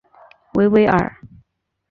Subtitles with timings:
[0.55, 1.17] 维维尔。